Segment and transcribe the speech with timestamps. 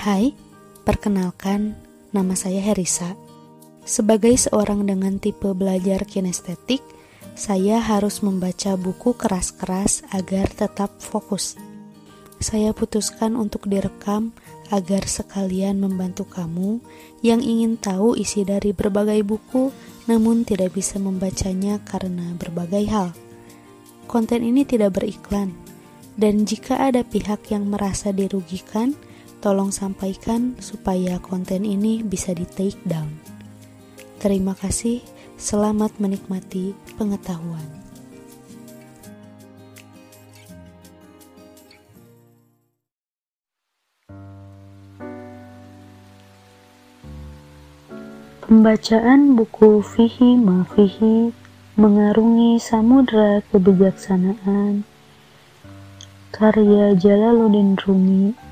[0.00, 0.32] Hai,
[0.88, 1.76] perkenalkan,
[2.08, 3.20] nama saya Herisa.
[3.84, 6.80] Sebagai seorang dengan tipe belajar kinestetik,
[7.36, 11.60] saya harus membaca buku keras-keras agar tetap fokus.
[12.40, 14.32] Saya putuskan untuk direkam
[14.72, 16.80] agar sekalian membantu kamu
[17.20, 19.68] yang ingin tahu isi dari berbagai buku
[20.08, 23.12] namun tidak bisa membacanya karena berbagai hal.
[24.08, 25.52] Konten ini tidak beriklan,
[26.16, 28.96] dan jika ada pihak yang merasa dirugikan,
[29.40, 33.08] tolong sampaikan supaya konten ini bisa di take down.
[34.20, 35.00] Terima kasih,
[35.40, 37.64] selamat menikmati pengetahuan.
[48.44, 51.32] Pembacaan buku Fihi Mafihi
[51.78, 54.82] mengarungi samudra kebijaksanaan
[56.34, 58.49] karya Jalaluddin Rumi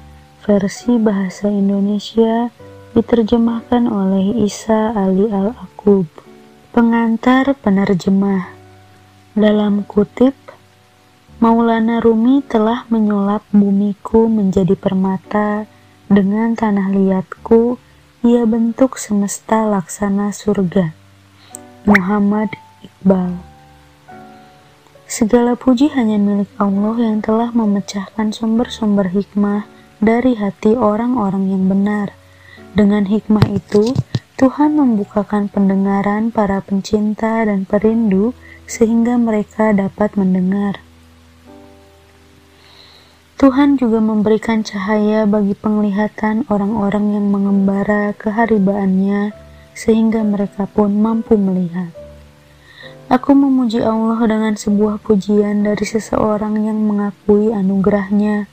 [0.48, 2.48] versi bahasa Indonesia
[2.96, 6.08] diterjemahkan oleh Isa Ali Al-Akub
[6.72, 8.56] pengantar penerjemah.
[9.36, 10.32] Dalam kutip
[11.44, 15.68] Maulana Rumi telah menyulap bumiku menjadi permata.
[16.08, 17.76] Dengan tanah liatku
[18.24, 20.96] ia bentuk semesta laksana surga.
[21.84, 23.36] Muhammad Iqbal.
[25.04, 32.14] Segala puji hanya milik Allah yang telah memecahkan sumber-sumber hikmah dari hati orang-orang yang benar.
[32.74, 33.94] Dengan hikmah itu,
[34.38, 38.38] Tuhan membukakan pendengaran para pencinta dan perindu
[38.70, 40.78] sehingga mereka dapat mendengar.
[43.38, 49.30] Tuhan juga memberikan cahaya bagi penglihatan orang-orang yang mengembara keharibaannya
[49.78, 51.94] sehingga mereka pun mampu melihat.
[53.06, 58.50] Aku memuji Allah dengan sebuah pujian dari seseorang yang mengakui anugerahnya.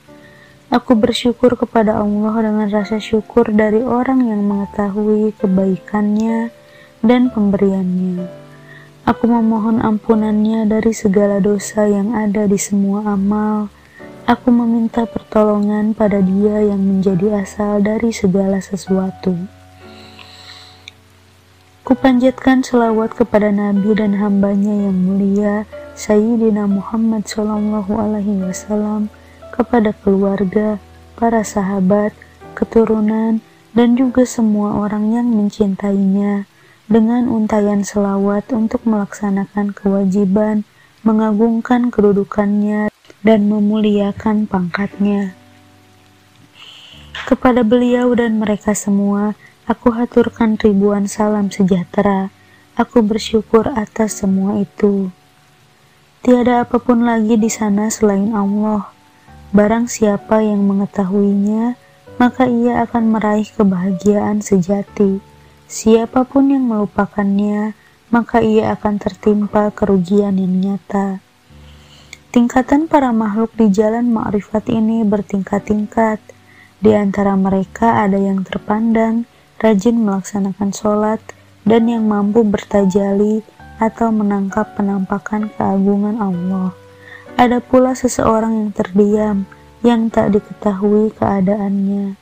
[0.70, 6.50] Aku bersyukur kepada Allah dengan rasa syukur dari orang yang mengetahui kebaikannya
[7.06, 8.26] dan pemberiannya.
[9.06, 13.70] Aku memohon ampunannya dari segala dosa yang ada di semua amal,
[14.26, 19.38] Aku meminta pertolongan pada Dia yang menjadi asal dari segala sesuatu.
[21.86, 25.62] Kupanjatkan selawat kepada Nabi dan hambanya yang mulia,
[25.94, 29.14] Sayyidina Muhammad Sallallahu Alaihi Wasallam,
[29.56, 30.76] kepada keluarga,
[31.16, 32.12] para sahabat,
[32.52, 33.40] keturunan,
[33.72, 36.44] dan juga semua orang yang mencintainya,
[36.86, 40.68] dengan untayan selawat untuk melaksanakan kewajiban,
[41.02, 42.92] mengagungkan kedudukannya,
[43.24, 45.34] dan memuliakan pangkatnya.
[47.26, 49.34] Kepada beliau dan mereka semua,
[49.66, 52.30] aku haturkan ribuan salam sejahtera.
[52.78, 55.10] Aku bersyukur atas semua itu.
[56.22, 58.95] Tiada apa pun lagi di sana selain Allah.
[59.56, 61.80] Barang siapa yang mengetahuinya,
[62.20, 65.24] maka ia akan meraih kebahagiaan sejati.
[65.64, 67.72] Siapa pun yang melupakannya,
[68.12, 71.24] maka ia akan tertimpa kerugian yang nyata.
[72.36, 76.20] Tingkatan para makhluk di jalan ma'rifat ini bertingkat-tingkat.
[76.84, 79.24] Di antara mereka ada yang terpandang,
[79.56, 81.24] rajin melaksanakan sholat,
[81.64, 83.40] dan yang mampu bertajali
[83.80, 86.76] atau menangkap penampakan keagungan Allah.
[87.36, 89.36] Ada pula seseorang yang terdiam,
[89.84, 92.16] yang tak diketahui keadaannya.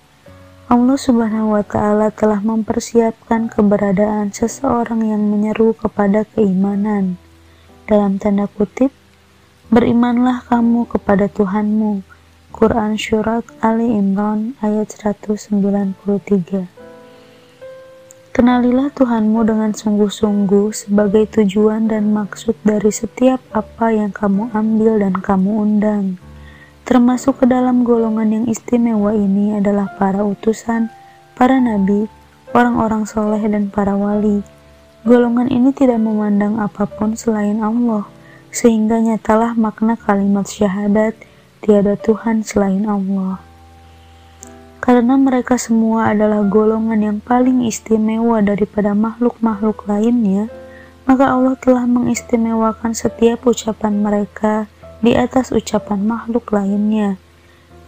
[0.66, 7.14] Allah Subhanahu wa Ta'ala telah mempersiapkan keberadaan seseorang yang menyeru kepada keimanan.
[7.86, 8.90] Dalam tanda kutip,
[9.74, 12.04] Berimanlah kamu kepada Tuhanmu.
[12.54, 16.83] Quran Surat Ali Imran ayat 193
[18.34, 25.14] Kenalilah Tuhanmu dengan sungguh-sungguh sebagai tujuan dan maksud dari setiap apa yang kamu ambil dan
[25.22, 26.18] kamu undang.
[26.82, 30.90] Termasuk ke dalam golongan yang istimewa ini adalah para utusan,
[31.38, 32.10] para nabi,
[32.50, 34.42] orang-orang soleh dan para wali.
[35.06, 38.02] Golongan ini tidak memandang apa pun selain Allah
[38.50, 41.14] sehingga nyatalah makna kalimat syahadat
[41.62, 43.43] tiada Tuhan selain Allah.
[44.84, 50.52] Karena mereka semua adalah golongan yang paling istimewa daripada makhluk-makhluk lainnya,
[51.08, 54.68] maka Allah telah mengistimewakan setiap ucapan mereka
[55.00, 57.16] di atas ucapan makhluk lainnya.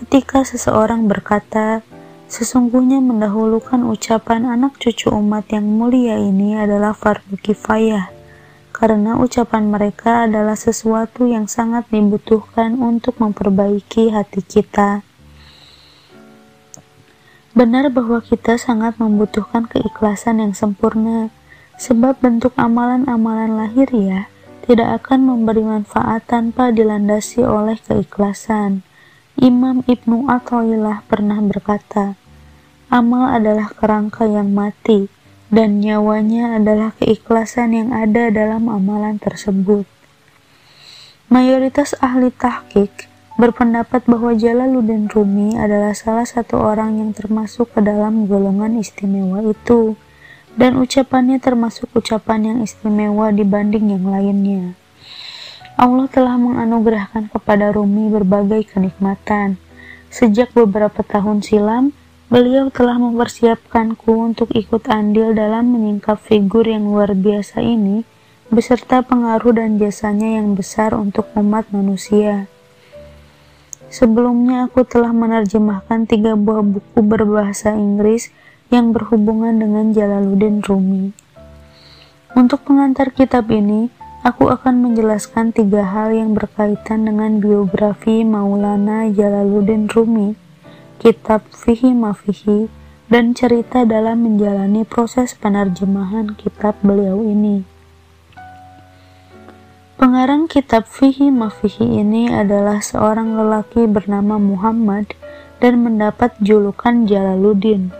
[0.01, 1.85] Ketika seseorang berkata,
[2.27, 8.11] Sesungguhnya mendahulukan ucapan anak cucu umat yang mulia ini adalah fardu kifayah
[8.75, 15.06] karena ucapan mereka adalah sesuatu yang sangat dibutuhkan untuk memperbaiki hati kita.
[17.57, 21.33] Benar bahwa kita sangat membutuhkan keikhlasan yang sempurna,
[21.81, 24.29] sebab bentuk amalan-amalan lahir ya
[24.69, 28.85] tidak akan memberi manfaat tanpa dilandasi oleh keikhlasan.
[29.41, 32.21] Imam Ibnu Athaillah pernah berkata,
[32.93, 35.09] amal adalah kerangka yang mati,
[35.49, 39.89] dan nyawanya adalah keikhlasan yang ada dalam amalan tersebut.
[41.33, 48.25] Mayoritas ahli tahqiq berpendapat bahwa Jalaluddin Rumi adalah salah satu orang yang termasuk ke dalam
[48.25, 49.97] golongan istimewa itu,
[50.57, 54.73] dan ucapannya termasuk ucapan yang istimewa dibanding yang lainnya.
[55.77, 59.61] Allah telah menganugerahkan kepada Rumi berbagai kenikmatan.
[60.09, 61.93] Sejak beberapa tahun silam,
[62.33, 68.09] beliau telah mempersiapkanku untuk ikut andil dalam menyingkap figur yang luar biasa ini,
[68.49, 72.49] beserta pengaruh dan jasanya yang besar untuk umat manusia.
[73.89, 78.35] Sebelumnya aku telah menerjemahkan tiga buah buku berbahasa Inggris
[78.71, 81.15] yang berhubungan dengan Jalaluddin Rumi.
[82.35, 83.89] Untuk pengantar kitab ini,
[84.27, 90.35] Aku akan menjelaskan tiga hal yang berkaitan dengan biografi Maulana Jalaluddin Rumi,
[90.99, 92.67] kitab Fihi Mafihi,
[93.07, 97.63] dan cerita dalam menjalani proses penerjemahan kitab beliau ini.
[99.97, 105.17] Pengarang kitab Fihi Mafihi ini adalah seorang lelaki bernama Muhammad
[105.57, 107.97] dan mendapat julukan Jalaluddin.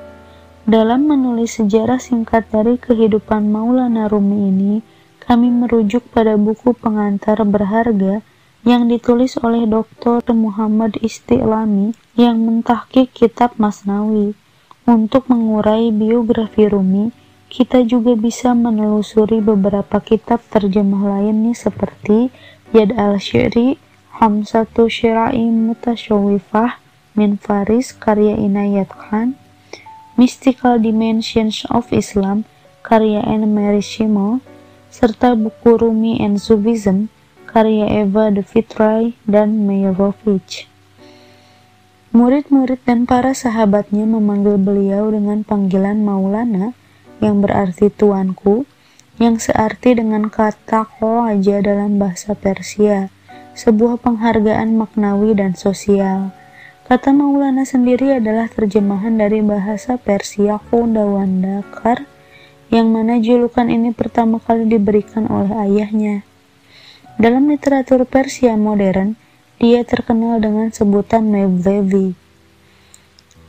[0.69, 4.75] Dalam menulis sejarah singkat dari kehidupan Maulana Rumi ini,
[5.25, 8.21] kami merujuk pada buku pengantar berharga
[8.61, 10.21] yang ditulis oleh Dr.
[10.37, 14.37] Muhammad Istiqlami yang mentahkik kitab Masnawi.
[14.85, 17.09] Untuk mengurai biografi Rumi,
[17.53, 22.35] kita juga bisa menelusuri beberapa kitab terjemah lainnya seperti
[22.75, 23.79] Yad al-Syiri,
[24.19, 26.83] Hamsatu Syira'i Mutasyawifah,
[27.15, 29.39] Min Faris, karya Inayat Khan,
[30.19, 32.49] Mystical Dimensions of Islam,
[32.83, 34.43] karya Anne Mary Schimmel,
[34.91, 37.13] serta buku Rumi and Sufism
[37.57, 40.69] karya Eva de Vitray dan Meyerowitz.
[42.13, 46.77] Murid-murid dan para sahabatnya memanggil beliau dengan panggilan Maulana
[47.23, 48.69] yang berarti tuanku,
[49.17, 53.09] yang searti dengan kata Khoaja dalam bahasa Persia,
[53.57, 56.37] sebuah penghargaan maknawi dan sosial.
[56.87, 62.07] Kata Maulana sendiri adalah terjemahan dari bahasa Persia Khudawandakar
[62.71, 66.23] yang mana julukan ini pertama kali diberikan oleh ayahnya.
[67.17, 69.17] Dalam literatur Persia modern,
[69.57, 72.26] dia terkenal dengan sebutan Mevlevi.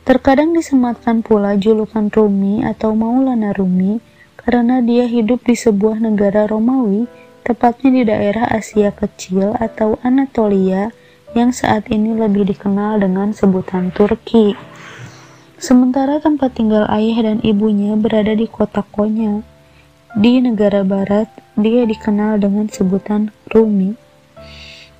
[0.08, 4.00] Terkadang disematkan pula julukan Rumi atau Maulana Rumi
[4.40, 7.04] karena dia hidup di sebuah negara Romawi,
[7.44, 10.96] tepatnya di daerah Asia Kecil atau Anatolia
[11.36, 14.56] yang saat ini lebih dikenal dengan sebutan Turki.
[15.60, 19.44] Sementara tempat tinggal ayah dan ibunya berada di kota Konya.
[20.16, 23.92] Di negara barat, dia dikenal dengan sebutan Rumi.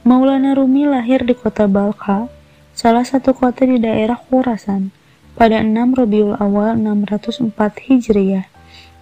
[0.04, 2.28] Maulana Rumi lahir di kota Balkha,
[2.76, 4.97] salah satu kota di daerah Khurasan,
[5.38, 7.54] pada 6 Rabiul Awal 604
[7.86, 8.50] Hijriah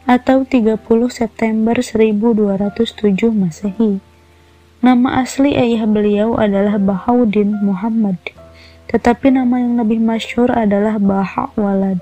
[0.04, 0.76] atau 30
[1.08, 4.04] September 1207 Masehi.
[4.84, 8.20] Nama asli ayah beliau adalah Bahauddin Muhammad
[8.86, 12.00] tetapi nama yang lebih masyhur adalah Baha Walad.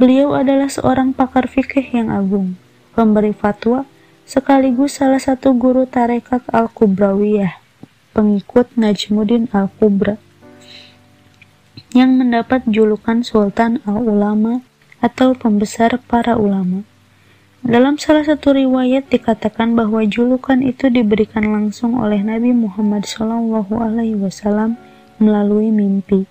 [0.00, 2.58] Beliau adalah seorang pakar fikih yang agung,
[2.96, 3.86] pemberi fatwa,
[4.26, 7.60] sekaligus salah satu guru tarekat Al-Kubrawiyah,
[8.16, 10.18] pengikut Najmuddin Al-Kubra,
[11.94, 14.66] yang mendapat julukan Sultan Al-Ulama
[14.98, 16.82] atau pembesar para ulama.
[17.62, 24.74] Dalam salah satu riwayat dikatakan bahwa julukan itu diberikan langsung oleh Nabi Muhammad SAW
[25.22, 26.26] melalui mimpi.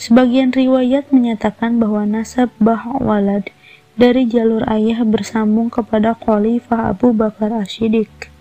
[0.00, 3.52] Sebagian riwayat menyatakan bahwa nasab Bah Walad
[4.00, 8.32] dari jalur ayah bersambung kepada Khalifah Abu Bakar Ashidik,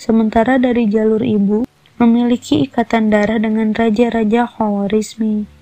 [0.00, 1.68] sementara dari jalur ibu
[2.00, 5.61] memiliki ikatan darah dengan raja-raja Khawarizmi.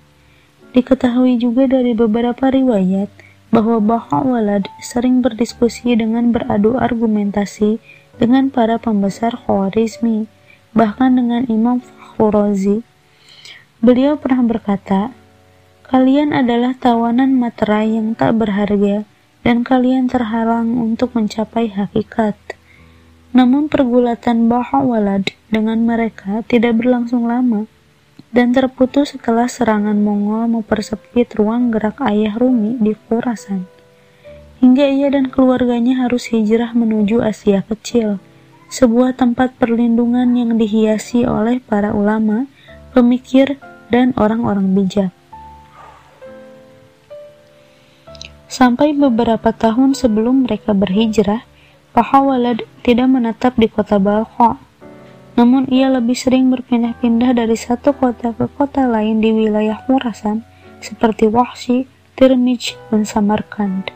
[0.71, 3.11] Diketahui juga dari beberapa riwayat
[3.51, 7.83] bahwa Baha Walad sering berdiskusi dengan beradu argumentasi
[8.23, 10.31] dengan para pembesar Khawarizmi,
[10.71, 12.87] bahkan dengan Imam Fakhrazi
[13.81, 15.09] Beliau pernah berkata,
[15.89, 19.09] "Kalian adalah tawanan materai yang tak berharga,
[19.41, 22.37] dan kalian terhalang untuk mencapai hakikat."
[23.33, 27.65] Namun pergulatan Baha Walad dengan mereka tidak berlangsung lama
[28.31, 33.67] dan terputus setelah serangan Mongol mempersempit ruang gerak ayah Rumi di Khurasan.
[34.63, 38.23] Hingga ia dan keluarganya harus hijrah menuju Asia Kecil,
[38.71, 42.47] sebuah tempat perlindungan yang dihiasi oleh para ulama,
[42.95, 43.59] pemikir,
[43.91, 45.11] dan orang-orang bijak.
[48.47, 51.47] Sampai beberapa tahun sebelum mereka berhijrah,
[51.91, 54.70] Pahawalad tidak menetap di kota Balkha.
[55.39, 60.43] Namun ia lebih sering berpindah-pindah dari satu kota ke kota lain di wilayah Murasan,
[60.83, 61.87] seperti Wahsy,
[62.19, 63.95] Tirmidh, dan Samarkand.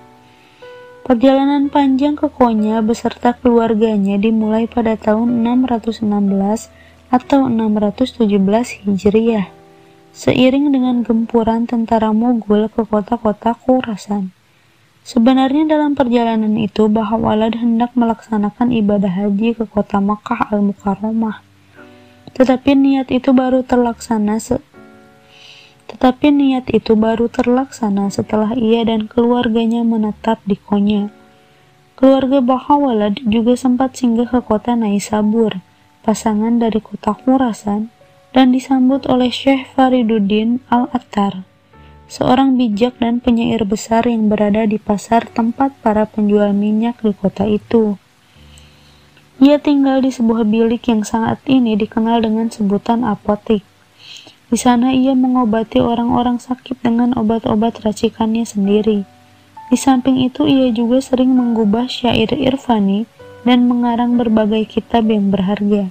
[1.04, 6.00] Perjalanan panjang ke Konya beserta keluarganya dimulai pada tahun 616
[7.12, 9.52] atau 617 Hijriah,
[10.16, 14.32] seiring dengan gempuran tentara Mogul ke kota-kota Khurasan.
[15.04, 21.44] Sebenarnya dalam perjalanan itu Bahawalad hendak melaksanakan ibadah haji ke kota Makkah al-Mukarramah.
[22.32, 24.58] Tetapi niat itu baru terlaksana se
[25.84, 31.12] tetapi niat itu baru terlaksana setelah ia dan keluarganya menetap di Konya.
[31.94, 35.62] Keluarga Bahawalad juga sempat singgah ke kota Naisabur,
[36.02, 37.94] pasangan dari kota Khurasan,
[38.34, 41.46] dan disambut oleh Syekh Fariduddin Al-Attar,
[42.08, 47.48] seorang bijak dan penyair besar yang berada di pasar tempat para penjual minyak di kota
[47.48, 47.96] itu.
[49.42, 53.66] Ia tinggal di sebuah bilik yang saat ini dikenal dengan sebutan apotik.
[54.46, 59.02] Di sana ia mengobati orang-orang sakit dengan obat-obat racikannya sendiri.
[59.72, 63.10] Di samping itu ia juga sering menggubah syair irfani
[63.42, 65.90] dan mengarang berbagai kitab yang berharga.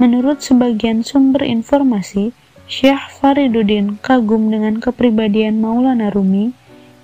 [0.00, 2.32] Menurut sebagian sumber informasi,
[2.66, 6.50] Syekh Fariduddin kagum dengan kepribadian Maulana Rumi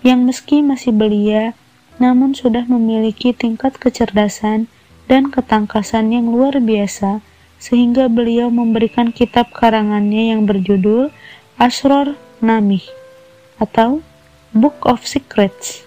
[0.02, 1.54] yang meski masih belia
[2.02, 4.66] namun sudah memiliki tingkat kecerdasan
[5.06, 7.22] dan ketangkasan yang luar biasa
[7.62, 11.14] sehingga beliau memberikan kitab karangannya yang berjudul
[11.62, 12.82] Asror Namih
[13.62, 14.02] atau
[14.50, 15.86] Book of Secrets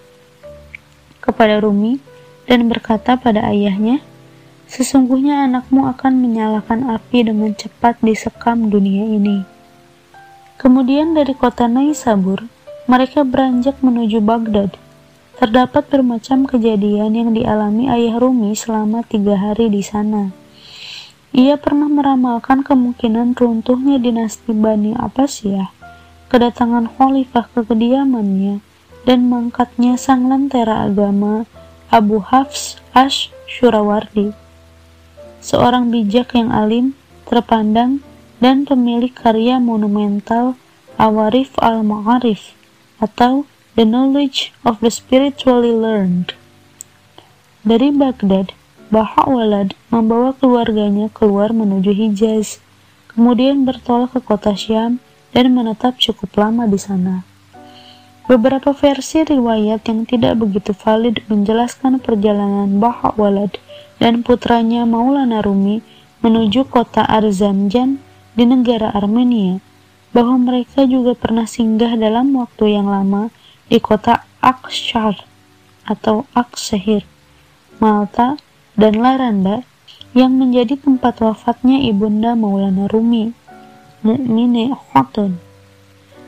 [1.20, 2.00] kepada Rumi
[2.48, 4.00] dan berkata pada ayahnya,
[4.66, 9.55] Sesungguhnya anakmu akan menyalakan api dengan cepat di sekam dunia ini.
[10.56, 12.48] Kemudian dari kota Naisabur,
[12.88, 14.72] mereka beranjak menuju Baghdad.
[15.36, 20.32] Terdapat bermacam kejadian yang dialami ayah Rumi selama tiga hari di sana.
[21.36, 25.68] Ia pernah meramalkan kemungkinan runtuhnya dinasti Bani Abbasiyah,
[26.32, 28.64] kedatangan khalifah ke kediamannya,
[29.04, 31.44] dan mangkatnya sang lentera agama
[31.92, 34.32] Abu Hafs Ash Shurawardi,
[35.44, 36.96] seorang bijak yang alim,
[37.28, 38.00] terpandang,
[38.46, 40.54] dan pemilik karya monumental
[41.02, 42.54] Awarif al-Ma'arif
[43.02, 43.42] atau
[43.74, 46.38] The Knowledge of the Spiritually Learned.
[47.66, 48.54] Dari Baghdad,
[48.94, 52.62] Baha'u'llah membawa keluarganya keluar menuju Hijaz,
[53.10, 55.02] kemudian bertolak ke kota Syam
[55.34, 57.26] dan menetap cukup lama di sana.
[58.30, 63.58] Beberapa versi riwayat yang tidak begitu valid menjelaskan perjalanan Baha'u'llah
[63.98, 65.82] dan putranya Maulana Rumi
[66.22, 68.05] menuju kota Arzamjan
[68.36, 69.58] di negara Armenia,
[70.12, 73.32] bahwa mereka juga pernah singgah dalam waktu yang lama
[73.66, 75.26] di kota Akshar
[75.88, 77.02] atau Aksehir,
[77.82, 78.38] Malta,
[78.76, 79.64] dan Laranda
[80.16, 83.32] yang menjadi tempat wafatnya ibunda Maulana Rumi,
[84.04, 85.40] Mukmine Khotun.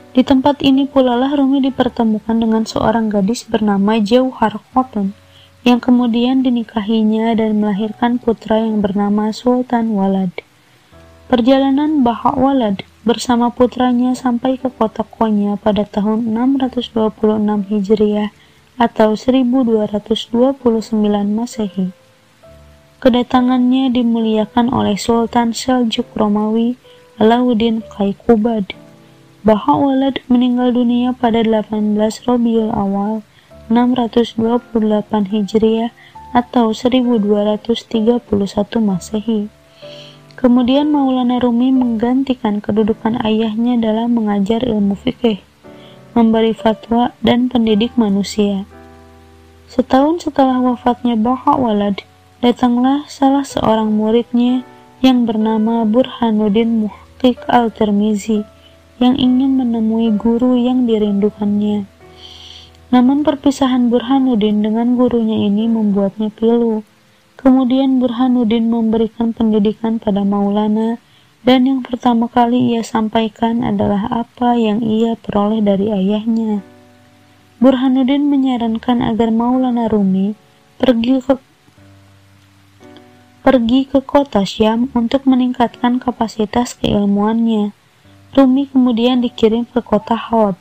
[0.09, 5.13] Di tempat ini pula lah Rumi dipertemukan dengan seorang gadis bernama Jauhar Khotun
[5.61, 10.48] yang kemudian dinikahinya dan melahirkan putra yang bernama Sultan Walad.
[11.29, 18.33] Perjalanan Bahak Walad bersama putranya sampai ke kota Konya pada tahun 626 Hijriah
[18.81, 20.57] atau 1229
[21.29, 21.93] Masehi.
[22.97, 26.81] Kedatangannya dimuliakan oleh Sultan Seljuk Romawi
[27.21, 28.73] Alauddin Kaikubad.
[29.45, 33.21] Baha'u'llah meninggal dunia pada 18 Rabiul Awal
[33.69, 34.33] 628
[35.29, 35.93] Hijriah
[36.33, 38.17] atau 1231
[38.81, 39.58] Masehi.
[40.39, 45.43] Kemudian Maulana Rumi menggantikan kedudukan ayahnya dalam mengajar ilmu fikih,
[46.15, 48.63] memberi fatwa dan pendidik manusia.
[49.67, 51.99] Setahun setelah wafatnya Baha'u'llah,
[52.39, 54.63] datanglah salah seorang muridnya
[55.03, 58.47] yang bernama Burhanuddin Muhqiq al-Tirmizi
[59.03, 61.83] yang ingin menemui guru yang dirindukannya.
[62.95, 66.87] Namun perpisahan Burhanuddin dengan gurunya ini membuatnya pilu.
[67.39, 70.99] Kemudian Burhanuddin memberikan pendidikan pada Maulana
[71.47, 76.59] dan yang pertama kali ia sampaikan adalah apa yang ia peroleh dari ayahnya.
[77.63, 80.35] Burhanuddin menyarankan agar Maulana Rumi
[80.75, 81.39] pergi ke
[83.39, 87.71] pergi ke kota Syam untuk meningkatkan kapasitas keilmuannya.
[88.35, 90.59] Rumi kemudian dikirim ke kota Halab.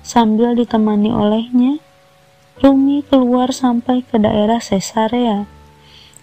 [0.00, 1.80] Sambil ditemani olehnya,
[2.64, 5.53] Rumi keluar sampai ke daerah Caesarea.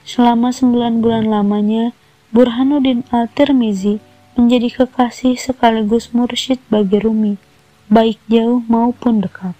[0.02, 1.94] Selama sembilan bulan lamanya,
[2.34, 4.02] Burhanuddin al-Tirmizi
[4.40, 7.36] menjadi kekasih sekaligus mursyid bagi Rumi,
[7.92, 9.54] baik jauh maupun dekat.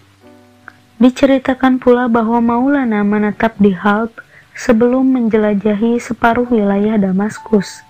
[1.02, 4.14] Diceritakan pula bahwa Maulana menetap di Halb
[4.54, 7.82] sebelum menjelajahi separuh wilayah Damaskus.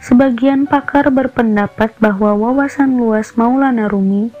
[0.00, 4.32] Sebagian pakar berpendapat bahwa wawasan luas Maulana Rumi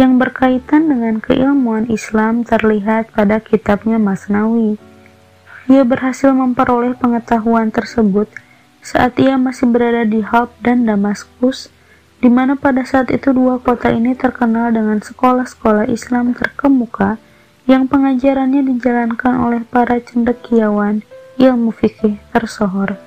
[0.00, 4.80] yang berkaitan dengan keilmuan Islam terlihat pada kitabnya Masnawi.
[5.70, 8.26] Ia berhasil memperoleh pengetahuan tersebut
[8.82, 11.70] saat ia masih berada di Halb dan Damaskus,
[12.18, 17.18] di mana pada saat itu dua kota ini terkenal dengan sekolah-sekolah Islam terkemuka
[17.70, 21.06] yang pengajarannya dijalankan oleh para cendekiawan
[21.38, 22.98] ilmu fikih tersohor.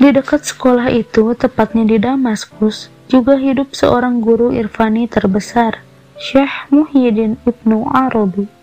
[0.00, 5.82] Di dekat sekolah itu, tepatnya di Damaskus, juga hidup seorang guru irfani terbesar,
[6.16, 8.59] Syekh Muhyiddin Ibnu Arabi.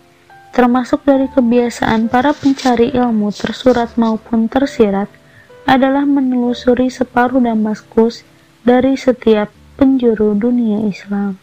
[0.52, 5.06] Termasuk dari kebiasaan para pencari ilmu tersurat maupun tersirat
[5.68, 8.24] adalah menelusuri separuh Damaskus
[8.64, 11.36] dari setiap penjuru dunia Islam.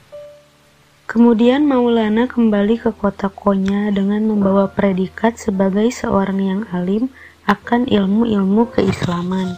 [1.05, 7.13] Kemudian Maulana kembali ke kota Konya dengan membawa predikat sebagai seorang yang alim
[7.45, 9.53] akan ilmu-ilmu keislaman.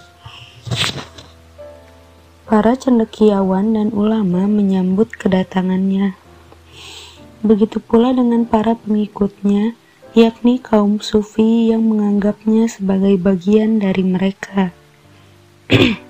[2.44, 6.27] Para cendekiawan dan ulama menyambut kedatangannya.
[7.46, 9.78] Begitu pula dengan para pengikutnya,
[10.18, 14.74] yakni kaum sufi yang menganggapnya sebagai bagian dari mereka.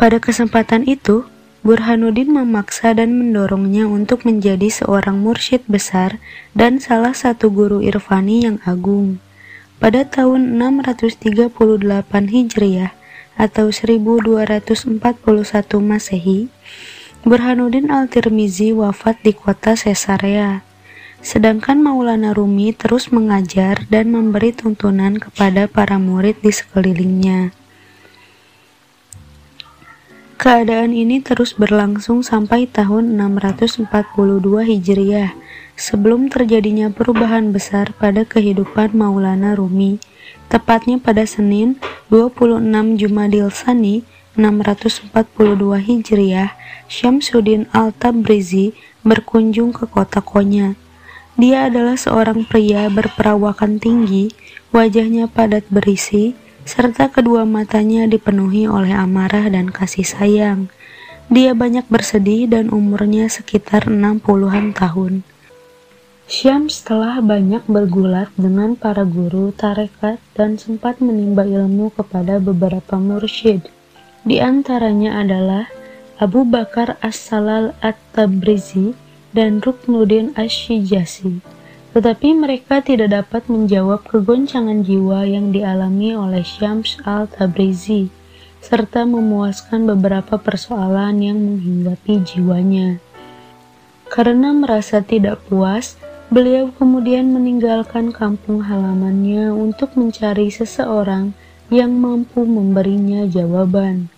[0.00, 1.28] Pada kesempatan itu,
[1.66, 6.22] Burhanuddin memaksa dan mendorongnya untuk menjadi seorang mursyid besar
[6.54, 9.18] dan salah satu guru irfani yang agung.
[9.82, 11.52] Pada tahun 638
[12.30, 12.94] Hijriah
[13.34, 15.02] atau 1241
[15.82, 16.48] Masehi,
[17.26, 20.62] Burhanuddin Al-Tirmizi wafat di kota Caesarea.
[21.18, 27.50] Sedangkan Maulana Rumi terus mengajar dan memberi tuntunan kepada para murid di sekelilingnya.
[30.38, 33.90] Keadaan ini terus berlangsung sampai tahun 642
[34.62, 35.34] Hijriah
[35.74, 39.98] sebelum terjadinya perubahan besar pada kehidupan Maulana Rumi,
[40.46, 41.82] tepatnya pada Senin
[42.14, 42.62] 26
[42.94, 44.06] Jumadil Sani
[44.38, 46.54] 642 Hijriah,
[46.86, 50.78] Syamsuddin Al-Tabrizi berkunjung ke kota Konya.
[51.34, 54.30] Dia adalah seorang pria berperawakan tinggi,
[54.70, 60.70] wajahnya padat berisi, serta kedua matanya dipenuhi oleh amarah dan kasih sayang.
[61.28, 65.26] Dia banyak bersedih dan umurnya sekitar 60-an tahun.
[66.28, 73.77] Syams telah banyak bergulat dengan para guru tarekat dan sempat menimba ilmu kepada beberapa mursyid.
[74.28, 75.72] Di antaranya adalah
[76.20, 78.92] Abu Bakar As-Salal At-Tabrizi
[79.32, 81.40] dan Ruknuddin Ash-Shijasi.
[81.96, 88.12] Tetapi mereka tidak dapat menjawab kegoncangan jiwa yang dialami oleh Syams Al-Tabrizi
[88.60, 93.00] serta memuaskan beberapa persoalan yang menghinggapi jiwanya.
[94.12, 95.96] Karena merasa tidak puas,
[96.28, 101.32] Beliau kemudian meninggalkan kampung halamannya untuk mencari seseorang
[101.72, 104.12] yang mampu memberinya jawaban.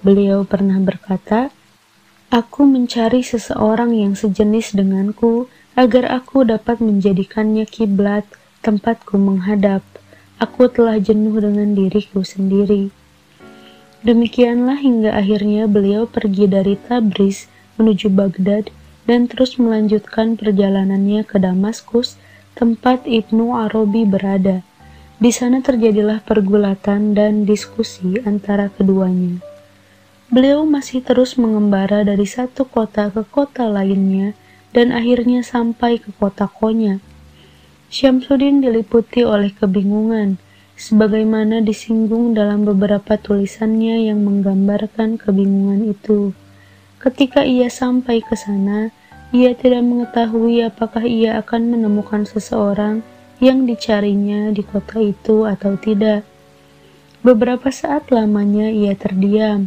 [0.00, 1.52] Beliau pernah berkata,
[2.32, 8.24] "Aku mencari seseorang yang sejenis denganku agar aku dapat menjadikannya kiblat
[8.64, 9.84] tempatku menghadap.
[10.40, 12.88] Aku telah jenuh dengan diriku sendiri."
[14.00, 18.72] Demikianlah hingga akhirnya beliau pergi dari Tabriz menuju Baghdad
[19.04, 22.16] dan terus melanjutkan perjalanannya ke Damaskus,
[22.56, 24.64] tempat Ibnu Arabi berada.
[25.20, 29.49] Di sana terjadilah pergulatan dan diskusi antara keduanya.
[30.30, 34.38] Beliau masih terus mengembara dari satu kota ke kota lainnya
[34.70, 37.02] dan akhirnya sampai ke kota Konya.
[37.90, 40.38] Syamsuddin diliputi oleh kebingungan,
[40.78, 46.30] sebagaimana disinggung dalam beberapa tulisannya yang menggambarkan kebingungan itu.
[47.02, 48.94] Ketika ia sampai ke sana,
[49.34, 53.02] ia tidak mengetahui apakah ia akan menemukan seseorang
[53.42, 56.22] yang dicarinya di kota itu atau tidak.
[57.26, 59.66] Beberapa saat lamanya ia terdiam.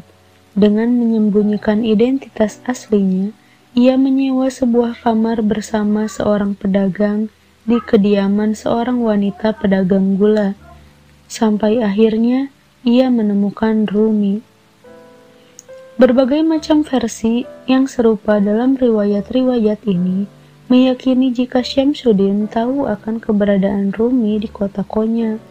[0.53, 3.33] Dengan menyembunyikan identitas aslinya,
[3.73, 7.33] ia menyewa sebuah kamar bersama seorang pedagang
[7.65, 10.53] di kediaman seorang wanita pedagang gula.
[11.25, 12.53] Sampai akhirnya
[12.85, 14.45] ia menemukan Rumi.
[15.97, 20.29] Berbagai macam versi yang serupa dalam riwayat-riwayat ini
[20.69, 25.41] meyakini jika Syamsuddin tahu akan keberadaan Rumi di kota Konya.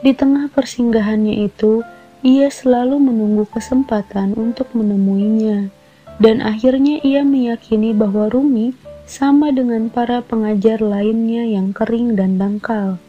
[0.00, 1.84] Di tengah persinggahannya itu,
[2.20, 5.72] ia selalu menunggu kesempatan untuk menemuinya,
[6.20, 8.76] dan akhirnya ia meyakini bahwa Rumi
[9.08, 13.00] sama dengan para pengajar lainnya yang kering dan dangkal.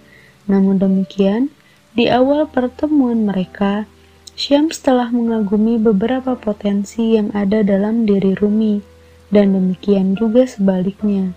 [0.47, 1.51] Namun demikian,
[1.91, 3.85] di awal pertemuan mereka,
[4.33, 8.79] Syams telah mengagumi beberapa potensi yang ada dalam diri Rumi,
[9.27, 11.35] dan demikian juga sebaliknya.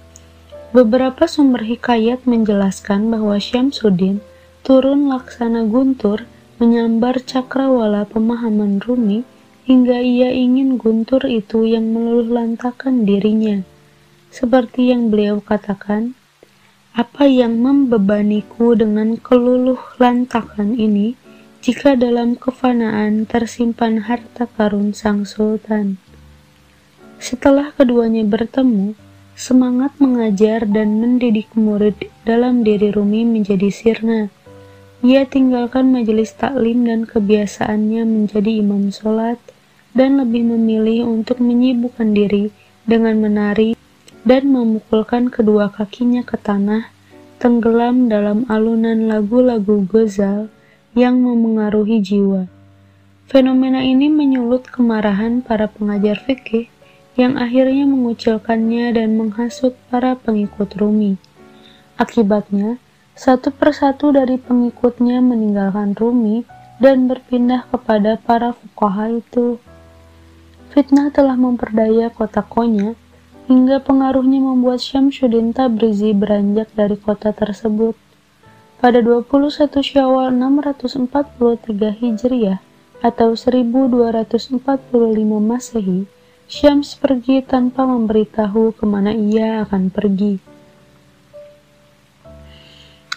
[0.75, 4.23] Beberapa sumber hikayat menjelaskan bahwa Syamsuddin
[4.67, 6.27] turun laksana guntur
[6.63, 9.27] menyambar cakrawala pemahaman Rumi
[9.65, 13.65] hingga ia ingin guntur itu yang meluluh lantakan dirinya.
[14.29, 16.19] Seperti yang beliau katakan,
[16.95, 21.19] apa yang membebaniku dengan keluluh lantakan ini
[21.65, 25.97] jika dalam kefanaan tersimpan harta karun sang sultan.
[27.17, 28.93] Setelah keduanya bertemu,
[29.33, 34.29] semangat mengajar dan mendidik murid dalam diri Rumi menjadi sirna.
[35.05, 39.37] Ia tinggalkan majelis taklim dan kebiasaannya menjadi imam sholat
[39.93, 42.49] dan lebih memilih untuk menyibukkan diri
[42.89, 43.77] dengan menari
[44.25, 46.89] dan memukulkan kedua kakinya ke tanah,
[47.37, 50.49] tenggelam dalam alunan lagu-lagu Ghazal
[50.97, 52.49] yang memengaruhi jiwa.
[53.29, 56.73] Fenomena ini menyulut kemarahan para pengajar fikih
[57.21, 61.21] yang akhirnya mengucilkannya dan menghasut para pengikut Rumi.
[62.01, 62.81] Akibatnya,
[63.15, 66.43] satu persatu dari pengikutnya meninggalkan Rumi
[66.83, 69.63] dan berpindah kepada para fukaha itu.
[70.75, 72.99] Fitnah telah memperdaya kota Konya,
[73.47, 77.95] hingga pengaruhnya membuat Syamsuddin Tabrizi beranjak dari kota tersebut.
[78.83, 82.59] Pada 21 Syawal 643 Hijriah
[82.99, 84.59] atau 1245
[85.39, 86.11] Masehi,
[86.51, 90.54] Syams pergi tanpa memberitahu ke mana ia akan pergi.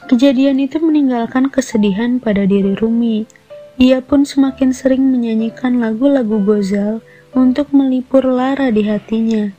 [0.07, 3.27] Kejadian itu meninggalkan kesedihan pada diri Rumi.
[3.75, 7.03] Ia pun semakin sering menyanyikan lagu-lagu Gozal
[7.35, 9.51] untuk melipur lara di hatinya.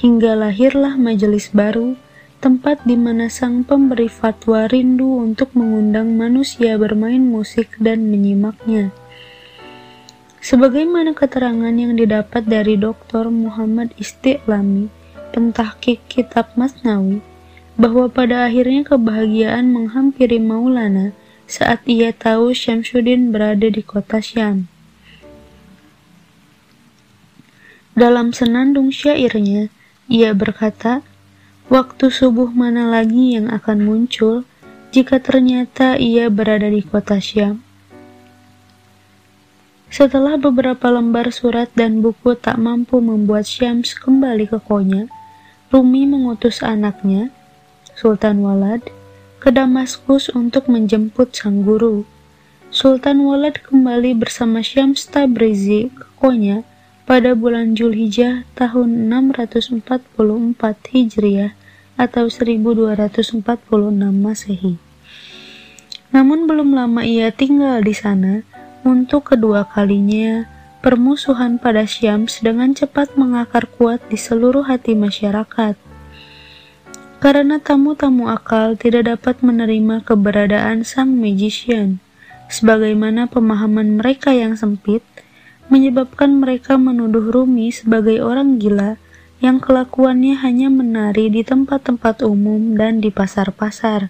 [0.00, 1.92] Hingga lahirlah majelis baru,
[2.40, 8.96] tempat di mana sang pemberi fatwa rindu untuk mengundang manusia bermain musik dan menyimaknya.
[10.40, 13.28] Sebagaimana keterangan yang didapat dari Dr.
[13.28, 14.88] Muhammad Istiqlami,
[15.36, 17.20] pentahkik kitab Masnawi,
[17.80, 21.16] bahwa pada akhirnya kebahagiaan menghampiri Maulana
[21.48, 24.68] saat ia tahu Syamsuddin berada di kota Syam.
[27.96, 29.72] Dalam senandung syairnya,
[30.12, 31.00] ia berkata,
[31.72, 34.44] waktu subuh mana lagi yang akan muncul
[34.92, 37.64] jika ternyata ia berada di kota Syam?
[39.90, 45.10] Setelah beberapa lembar surat dan buku tak mampu membuat Syams kembali ke Konya,
[45.72, 47.34] Rumi mengutus anaknya,
[48.00, 48.80] Sultan Walad,
[49.44, 52.08] ke Damaskus untuk menjemput sang guru.
[52.72, 56.64] Sultan Walad kembali bersama Syams Tabrizi ke Konya
[57.04, 60.16] pada bulan Julhijjah tahun 644
[60.96, 61.52] Hijriah
[62.00, 63.44] atau 1246
[64.16, 64.80] Masehi.
[66.08, 68.40] Namun belum lama ia tinggal di sana,
[68.80, 70.48] untuk kedua kalinya
[70.80, 75.89] permusuhan pada Syams dengan cepat mengakar kuat di seluruh hati masyarakat
[77.20, 82.00] karena tamu-tamu akal tidak dapat menerima keberadaan sang magician,
[82.48, 85.04] sebagaimana pemahaman mereka yang sempit,
[85.68, 88.96] menyebabkan mereka menuduh Rumi sebagai orang gila
[89.44, 94.08] yang kelakuannya hanya menari di tempat-tempat umum dan di pasar-pasar.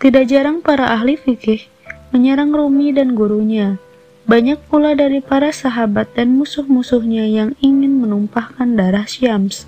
[0.00, 1.68] Tidak jarang para ahli fikih
[2.10, 3.76] menyerang Rumi dan gurunya.
[4.24, 9.66] Banyak pula dari para sahabat dan musuh-musuhnya yang ingin menumpahkan darah Syams.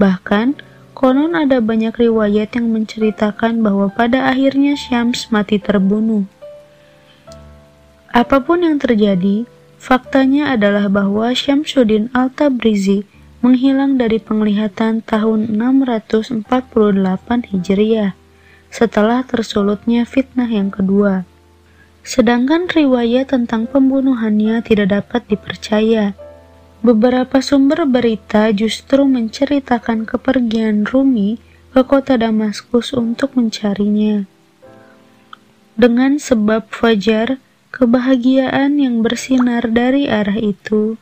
[0.00, 0.58] Bahkan,
[0.98, 6.26] Konon ada banyak riwayat yang menceritakan bahwa pada akhirnya Syams mati terbunuh.
[8.10, 9.46] Apa pun yang terjadi,
[9.78, 13.06] faktanya adalah bahwa Syamsuddin Al-Tabrizi
[13.46, 16.50] menghilang dari penglihatan tahun 648
[17.46, 18.18] Hijriah
[18.66, 21.22] setelah tersulutnya fitnah yang kedua.
[22.02, 26.18] Sedangkan riwayat tentang pembunuhannya tidak dapat dipercaya
[26.78, 31.42] Beberapa sumber berita justru menceritakan kepergian Rumi
[31.74, 34.22] ke kota Damaskus untuk mencarinya.
[35.74, 37.42] Dengan sebab fajar,
[37.74, 40.94] kebahagiaan yang bersinar dari arah itu,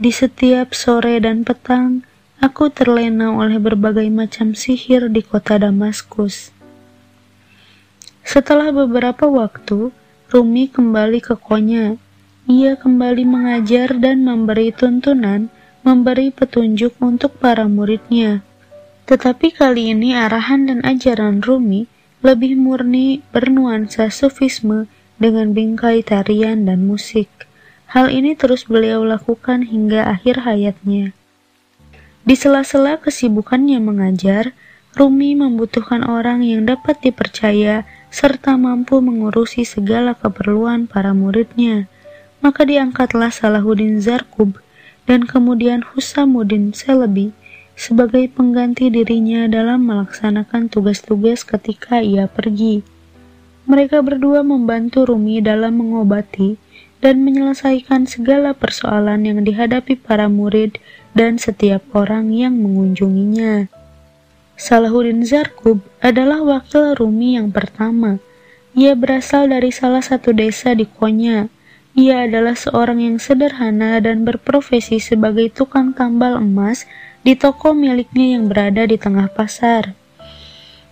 [0.00, 2.00] di setiap sore dan petang,
[2.40, 6.48] aku terlena oleh berbagai macam sihir di kota Damaskus.
[8.24, 9.92] Setelah beberapa waktu,
[10.32, 12.00] Rumi kembali ke Konya
[12.44, 15.48] ia kembali mengajar dan memberi tuntunan,
[15.80, 18.44] memberi petunjuk untuk para muridnya.
[19.08, 21.88] Tetapi kali ini arahan dan ajaran Rumi
[22.20, 27.32] lebih murni bernuansa sufisme dengan bingkai tarian dan musik.
[27.88, 31.16] Hal ini terus beliau lakukan hingga akhir hayatnya.
[32.28, 34.52] Di sela-sela kesibukannya mengajar,
[34.92, 41.88] Rumi membutuhkan orang yang dapat dipercaya serta mampu mengurusi segala keperluan para muridnya
[42.44, 44.60] maka diangkatlah Salahuddin Zarkub
[45.08, 47.32] dan kemudian Husamuddin Selebi
[47.72, 52.84] sebagai pengganti dirinya dalam melaksanakan tugas-tugas ketika ia pergi.
[53.64, 56.60] Mereka berdua membantu Rumi dalam mengobati
[57.00, 60.76] dan menyelesaikan segala persoalan yang dihadapi para murid
[61.16, 63.72] dan setiap orang yang mengunjunginya.
[64.60, 68.20] Salahuddin Zarkub adalah wakil Rumi yang pertama.
[68.76, 71.48] Ia berasal dari salah satu desa di Konya.
[71.94, 76.90] Ia adalah seorang yang sederhana dan berprofesi sebagai tukang tambal emas
[77.22, 79.94] di toko miliknya yang berada di tengah pasar.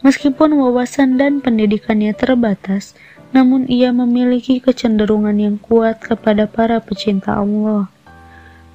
[0.07, 2.95] Meskipun wawasan dan pendidikannya terbatas,
[3.35, 7.91] namun ia memiliki kecenderungan yang kuat kepada para pecinta Allah.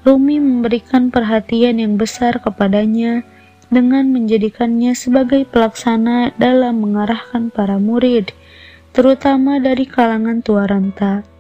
[0.04, 3.24] Rumi memberikan perhatian yang besar kepadanya
[3.72, 8.36] dengan menjadikannya sebagai pelaksana dalam mengarahkan para murid,
[8.92, 11.37] terutama dari kalangan tua renta.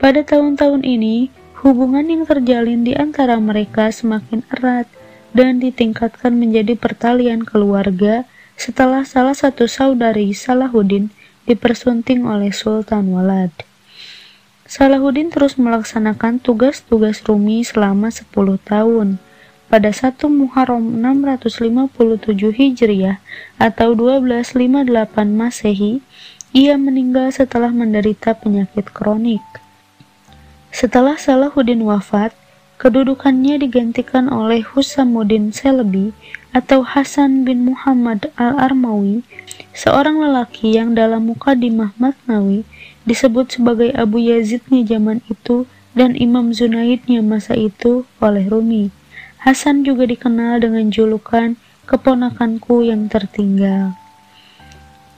[0.00, 1.28] Pada tahun-tahun ini,
[1.60, 4.88] hubungan yang terjalin di antara mereka semakin erat
[5.36, 8.24] dan ditingkatkan menjadi pertalian keluarga
[8.56, 11.12] setelah salah satu saudari Salahuddin
[11.44, 13.52] dipersunting oleh Sultan Walad.
[14.64, 18.32] Salahuddin terus melaksanakan tugas-tugas Rumi selama 10
[18.64, 19.20] tahun.
[19.68, 23.20] Pada 1 Muharram 657 Hijriah
[23.60, 26.00] atau 1258 Masehi,
[26.56, 29.44] ia meninggal setelah menderita penyakit kronik.
[30.70, 32.30] Setelah Salahuddin wafat,
[32.78, 36.14] kedudukannya digantikan oleh Husamuddin Selebi
[36.54, 39.26] atau Hasan bin Muhammad al-Armawi
[39.74, 42.62] seorang lelaki yang dalam mukadimah Matnawi
[43.02, 48.94] disebut sebagai Abu Yazidnya zaman itu dan Imam Zunaidnya masa itu oleh Rumi.
[49.42, 51.58] Hasan juga dikenal dengan julukan
[51.90, 53.98] keponakanku yang tertinggal.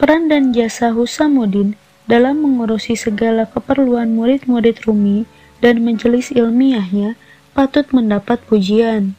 [0.00, 1.76] Peran dan jasa Husamuddin
[2.08, 5.28] dalam mengurusi segala keperluan murid-murid Rumi
[5.62, 7.14] dan majelis ilmiahnya
[7.54, 9.14] patut mendapat pujian.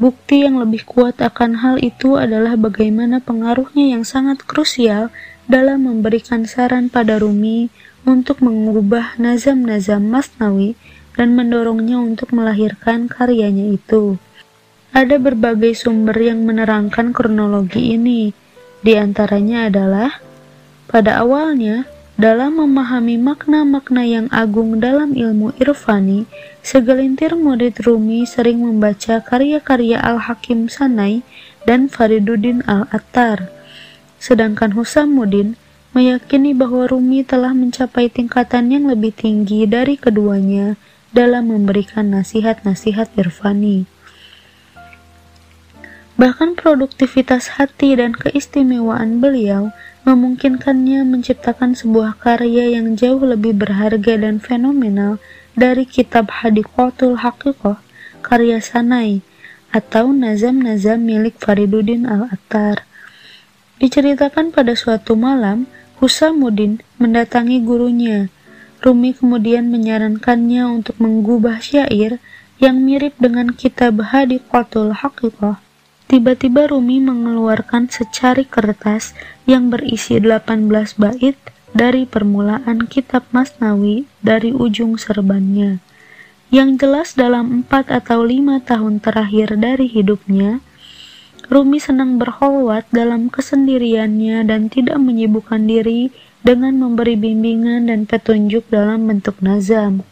[0.00, 5.12] Bukti yang lebih kuat akan hal itu adalah bagaimana pengaruhnya yang sangat krusial
[5.46, 7.70] dalam memberikan saran pada Rumi
[8.02, 10.74] untuk mengubah nazam-nazam Masnawi
[11.14, 14.18] dan mendorongnya untuk melahirkan karyanya itu.
[14.96, 18.32] Ada berbagai sumber yang menerangkan kronologi ini,
[18.82, 20.18] di antaranya adalah
[20.90, 21.86] pada awalnya
[22.22, 26.30] dalam memahami makna-makna yang agung dalam ilmu irfani,
[26.62, 31.26] segelintir murid Rumi sering membaca karya-karya Al-Hakim Sanai
[31.66, 33.50] dan Fariduddin Al-Attar.
[34.22, 35.58] Sedangkan Husamuddin
[35.98, 40.78] meyakini bahwa Rumi telah mencapai tingkatan yang lebih tinggi dari keduanya
[41.10, 43.90] dalam memberikan nasihat-nasihat irfani.
[46.14, 54.42] Bahkan produktivitas hati dan keistimewaan beliau memungkinkannya menciptakan sebuah karya yang jauh lebih berharga dan
[54.42, 55.22] fenomenal
[55.54, 57.78] dari kitab Hadiqatul Haqiqah
[58.26, 59.22] karya Sanai
[59.70, 62.82] atau nazam-nazam milik Fariduddin Al-Attar.
[63.78, 65.70] Diceritakan pada suatu malam,
[66.02, 68.26] Husamuddin mendatangi gurunya.
[68.82, 72.18] Rumi kemudian menyarankannya untuk menggubah syair
[72.58, 75.71] yang mirip dengan kitab Hadiqatul Haqiqah
[76.12, 79.16] Tiba-tiba Rumi mengeluarkan secari kertas
[79.48, 80.68] yang berisi 18
[81.00, 81.40] bait
[81.72, 85.80] dari permulaan kitab Masnawi dari ujung serbannya.
[86.52, 90.60] Yang jelas dalam empat atau lima tahun terakhir dari hidupnya,
[91.48, 96.12] Rumi senang berholwat dalam kesendiriannya dan tidak menyibukkan diri
[96.44, 100.04] dengan memberi bimbingan dan petunjuk dalam bentuk nazam.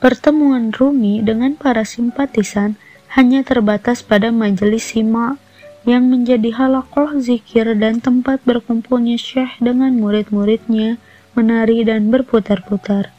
[0.00, 2.80] Pertemuan Rumi dengan para simpatisan
[3.14, 5.38] hanya terbatas pada majelis sima
[5.86, 10.98] yang menjadi halakoh zikir dan tempat berkumpulnya syekh dengan murid-muridnya
[11.38, 13.14] menari dan berputar-putar.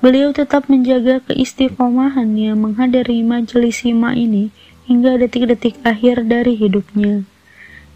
[0.00, 4.54] Beliau tetap menjaga keistiqomahannya menghadiri majelis sima ini
[4.88, 7.26] hingga detik-detik akhir dari hidupnya.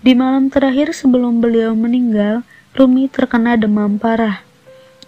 [0.00, 4.42] Di malam terakhir sebelum beliau meninggal, Rumi terkena demam parah.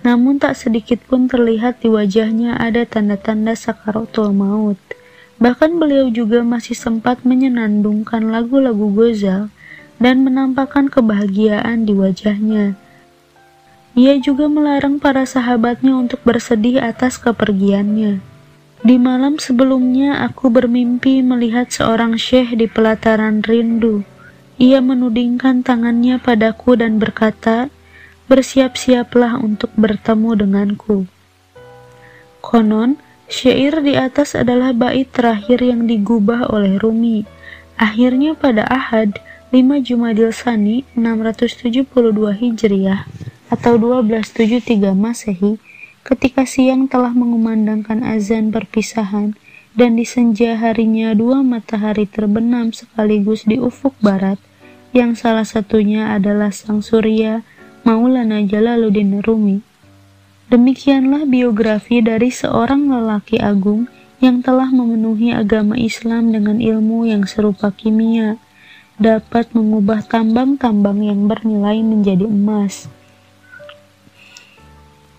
[0.03, 4.79] Namun tak sedikit pun terlihat di wajahnya ada tanda-tanda sakaratul maut.
[5.43, 9.51] Bahkan beliau juga masih sempat menyenandungkan lagu-lagu Gozal
[9.99, 12.79] dan menampakkan kebahagiaan di wajahnya.
[13.99, 18.23] Ia juga melarang para sahabatnya untuk bersedih atas kepergiannya.
[18.87, 24.07] Di malam sebelumnya aku bermimpi melihat seorang syekh di pelataran rindu.
[24.63, 27.67] Ia menudingkan tangannya padaku dan berkata,
[28.31, 31.11] "Bersiap-siaplah untuk bertemu denganku."
[32.39, 32.95] Konon,
[33.33, 37.25] Syair di atas adalah bait terakhir yang digubah oleh Rumi.
[37.81, 43.09] Akhirnya pada Ahad 5 Jumadil Sani 672 Hijriah
[43.49, 45.57] atau 1273 Masehi,
[46.05, 49.33] ketika siang telah mengumandangkan azan perpisahan
[49.73, 54.37] dan di senja harinya dua matahari terbenam sekaligus di ufuk barat,
[54.93, 57.41] yang salah satunya adalah sang surya
[57.89, 59.72] Maulana Jalaluddin Rumi.
[60.53, 63.89] Demikianlah biografi dari seorang lelaki agung
[64.21, 68.37] yang telah memenuhi agama Islam dengan ilmu yang serupa kimia,
[69.01, 72.93] dapat mengubah tambang-tambang yang bernilai menjadi emas.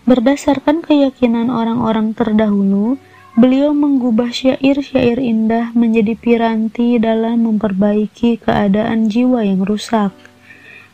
[0.06, 3.02] Berdasarkan keyakinan orang-orang terdahulu,
[3.34, 10.14] beliau mengubah syair-syair indah menjadi piranti dalam memperbaiki keadaan jiwa yang rusak.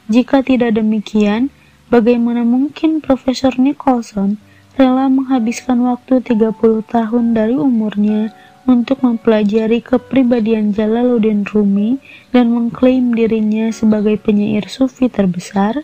[0.09, 1.53] Jika tidak demikian,
[1.91, 4.39] Bagaimana mungkin Profesor Nicholson
[4.79, 8.31] rela menghabiskan waktu 30 tahun dari umurnya
[8.63, 11.99] untuk mempelajari kepribadian Jalaluddin Rumi
[12.31, 15.83] dan mengklaim dirinya sebagai penyair sufi terbesar?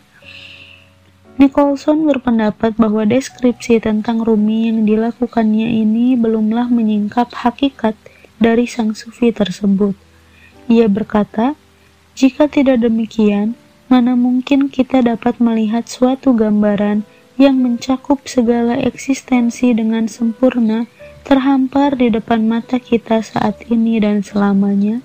[1.42, 7.98] Nicholson berpendapat bahwa deskripsi tentang Rumi yang dilakukannya ini belumlah menyingkap hakikat
[8.38, 9.98] dari sang sufi tersebut.
[10.70, 11.58] Ia berkata,
[12.14, 17.06] jika tidak demikian, mana mungkin kita dapat melihat suatu gambaran
[17.38, 20.90] yang mencakup segala eksistensi dengan sempurna
[21.22, 25.04] terhampar di depan mata kita saat ini dan selamanya?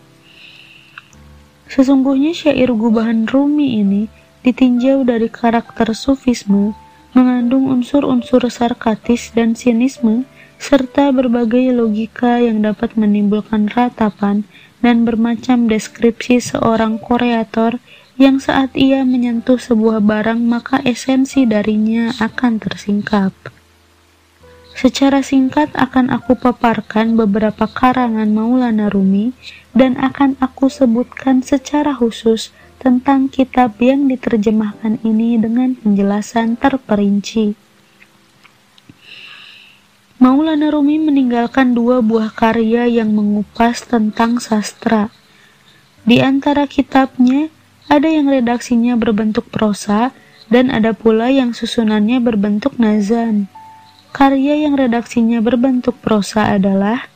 [1.72, 6.74] Sesungguhnya syair gubahan Rumi ini ditinjau dari karakter sufisme,
[7.14, 10.26] mengandung unsur-unsur sarkatis dan sinisme,
[10.62, 14.46] serta berbagai logika yang dapat menimbulkan ratapan
[14.82, 17.78] dan bermacam deskripsi seorang koreator
[18.22, 23.34] yang saat ia menyentuh sebuah barang maka esensi darinya akan tersingkap.
[24.78, 29.34] Secara singkat akan aku paparkan beberapa karangan Maulana Rumi
[29.74, 37.58] dan akan aku sebutkan secara khusus tentang kitab yang diterjemahkan ini dengan penjelasan terperinci.
[40.22, 45.10] Maulana Rumi meninggalkan dua buah karya yang mengupas tentang sastra.
[46.06, 47.50] Di antara kitabnya,
[47.92, 50.16] ada yang redaksinya berbentuk prosa,
[50.48, 53.52] dan ada pula yang susunannya berbentuk nazam.
[54.16, 57.12] Karya yang redaksinya berbentuk prosa adalah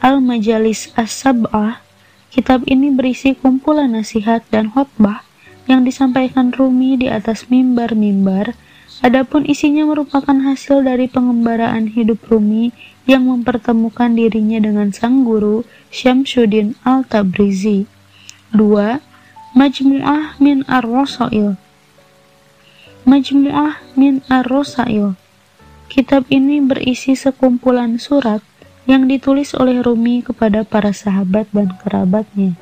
[0.00, 1.84] Al-Majalis As-Sab'ah.
[2.32, 5.24] Kitab ini berisi kumpulan nasihat dan khotbah
[5.68, 8.52] yang disampaikan Rumi di atas mimbar-mimbar,
[9.00, 12.72] adapun isinya merupakan hasil dari pengembaraan hidup Rumi
[13.04, 17.84] yang mempertemukan dirinya dengan sang guru Syamsuddin Al-Tabrizi.
[18.52, 19.13] 2.
[19.54, 21.54] Majmu'ah min Ar-Rasail
[23.06, 25.14] Majmu'ah min Ar-Rasail
[25.86, 28.42] Kitab ini berisi sekumpulan surat
[28.90, 32.58] yang ditulis oleh Rumi kepada para sahabat dan kerabatnya.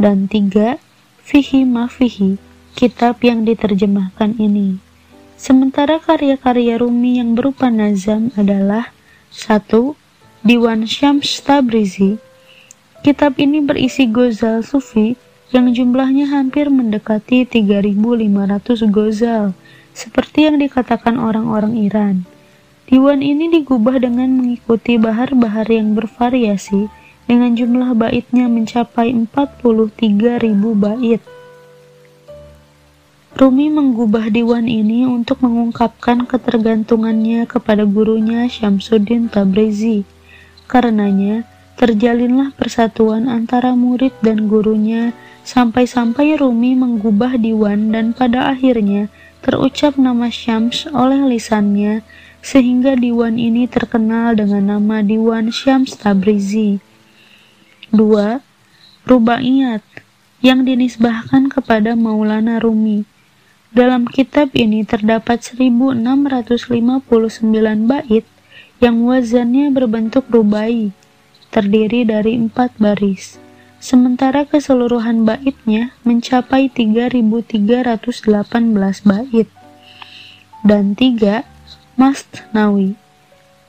[0.00, 0.80] Dan tiga,
[1.20, 2.40] Fihi Mafihi,
[2.72, 4.80] kitab yang diterjemahkan ini.
[5.36, 8.88] Sementara karya-karya Rumi yang berupa nazam adalah
[9.28, 10.00] satu,
[10.40, 12.16] Diwan Syams Tabrizi.
[13.04, 19.54] Kitab ini berisi gozal sufi yang jumlahnya hampir mendekati 3.500 gozal,
[19.94, 22.16] seperti yang dikatakan orang-orang Iran.
[22.86, 26.86] Diwan ini digubah dengan mengikuti bahar-bahar yang bervariasi
[27.26, 29.90] dengan jumlah baitnya mencapai 43.000
[30.74, 31.22] bait.
[33.36, 40.08] Rumi menggubah diwan ini untuk mengungkapkan ketergantungannya kepada gurunya Syamsuddin Tabrizi.
[40.64, 41.44] Karenanya,
[41.76, 49.06] terjalinlah persatuan antara murid dan gurunya Sampai-sampai Rumi menggubah diwan dan pada akhirnya
[49.46, 52.02] terucap nama Syams oleh lisannya
[52.42, 56.82] sehingga diwan ini terkenal dengan nama Diwan Syams Tabrizi.
[57.94, 58.42] 2.
[59.06, 59.86] Rubaiyat
[60.42, 63.06] yang dinisbahkan kepada Maulana Rumi.
[63.70, 67.06] Dalam kitab ini terdapat 1659
[67.86, 68.26] bait
[68.82, 70.90] yang wazannya berbentuk rubai,
[71.52, 73.42] terdiri dari empat baris
[73.86, 78.26] sementara keseluruhan baitnya mencapai 3.318
[79.06, 79.48] bait.
[80.66, 81.46] Dan tiga,
[81.94, 82.98] Masnawi.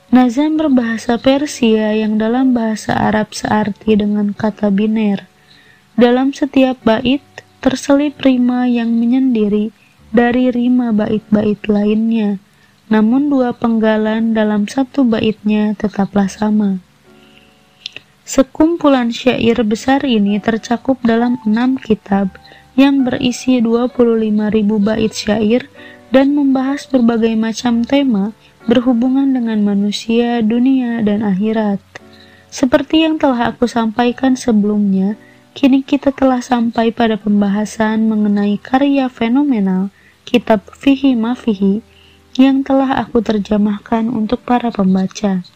[0.08, 5.28] Nazam berbahasa Persia yang dalam bahasa Arab searti dengan kata biner.
[5.94, 7.22] Dalam setiap bait
[7.60, 9.70] terselip rima yang menyendiri
[10.08, 12.40] dari rima bait-bait lainnya,
[12.88, 16.80] namun dua penggalan dalam satu baitnya tetaplah sama.
[18.28, 22.28] Sekumpulan syair besar ini tercakup dalam enam kitab
[22.76, 25.64] yang berisi 25.000 bait syair
[26.12, 28.36] dan membahas berbagai macam tema
[28.68, 31.80] berhubungan dengan manusia, dunia, dan akhirat.
[32.52, 35.16] Seperti yang telah aku sampaikan sebelumnya,
[35.56, 39.88] kini kita telah sampai pada pembahasan mengenai karya fenomenal
[40.28, 41.80] kitab Fihi Mafihi
[42.36, 45.48] yang telah aku terjemahkan untuk para pembaca.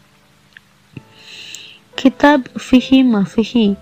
[2.03, 3.79] Kitab Fihi Mafihi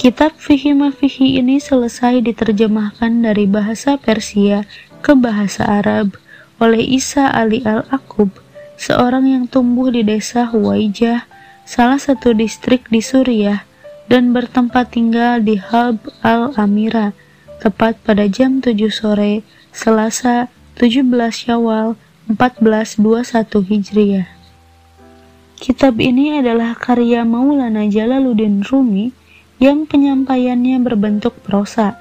[0.00, 4.64] Kitab Fihi Mafihi ini selesai diterjemahkan dari bahasa Persia
[5.04, 6.16] ke bahasa Arab
[6.56, 8.32] oleh Isa Ali Al-Akub
[8.80, 11.28] seorang yang tumbuh di desa Huwaijah,
[11.68, 13.68] salah satu distrik di Suriah,
[14.08, 17.12] dan bertempat tinggal di Halb al-Amira,
[17.60, 20.48] tepat pada jam 7 sore, Selasa
[20.80, 24.33] 17 Syawal 1421 Hijriah.
[25.64, 29.16] Kitab ini adalah karya Maulana Jalaluddin Rumi
[29.56, 31.96] yang penyampaiannya berbentuk prosa.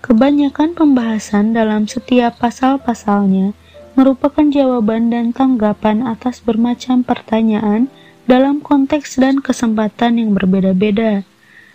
[0.00, 3.52] Kebanyakan pembahasan dalam setiap pasal-pasalnya
[3.92, 7.92] merupakan jawaban dan tanggapan atas bermacam pertanyaan
[8.24, 11.28] dalam konteks dan kesempatan yang berbeda-beda.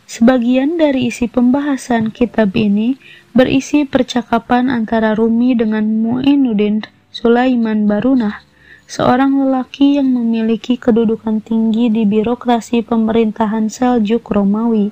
[0.09, 2.97] Sebagian dari isi pembahasan kitab ini
[3.38, 8.49] berisi percakapan antara Rumi dengan Mu'inuddin Sulaiman Barunah,
[8.90, 14.90] seorang lelaki yang memiliki kedudukan tinggi di birokrasi pemerintahan Seljuk Romawi.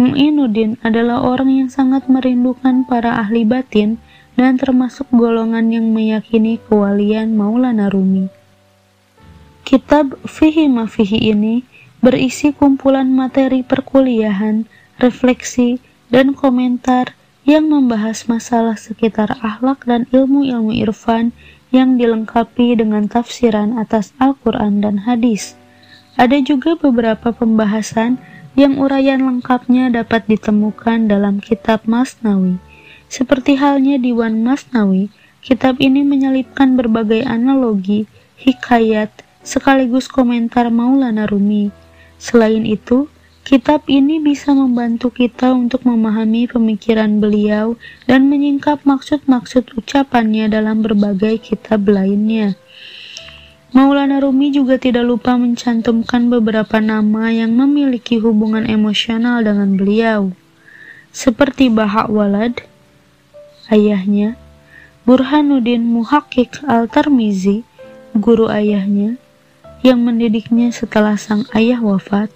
[0.00, 4.00] Mu'inuddin adalah orang yang sangat merindukan para ahli batin
[4.40, 8.32] dan termasuk golongan yang meyakini kewalian Maulana Rumi.
[9.68, 11.60] Kitab Fihi Mafihi ini
[12.00, 14.64] berisi kumpulan materi perkuliahan,
[14.96, 15.76] refleksi,
[16.08, 17.12] dan komentar
[17.44, 21.36] yang membahas masalah sekitar akhlak dan ilmu-ilmu irfan
[21.70, 25.54] yang dilengkapi dengan tafsiran atas Al-Quran dan hadis.
[26.18, 28.18] Ada juga beberapa pembahasan
[28.58, 32.58] yang uraian lengkapnya dapat ditemukan dalam kitab Masnawi.
[33.10, 35.10] Seperti halnya Diwan Masnawi,
[35.42, 39.10] kitab ini menyelipkan berbagai analogi, hikayat,
[39.46, 41.70] sekaligus komentar Maulana Rumi.
[42.20, 43.08] Selain itu,
[43.50, 47.74] kitab ini bisa membantu kita untuk memahami pemikiran beliau
[48.06, 52.54] dan menyingkap maksud-maksud ucapannya dalam berbagai kitab lainnya.
[53.74, 60.30] Maulana Rumi juga tidak lupa mencantumkan beberapa nama yang memiliki hubungan emosional dengan beliau,
[61.10, 62.54] seperti Bahak Walad,
[63.66, 64.38] ayahnya,
[65.02, 67.66] Burhanuddin Muhakkik Al-Tarmizi,
[68.14, 69.18] guru ayahnya,
[69.82, 72.30] yang mendidiknya setelah sang ayah wafat,